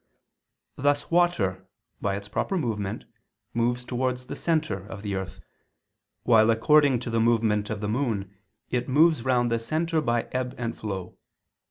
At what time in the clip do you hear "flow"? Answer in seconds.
10.75-11.19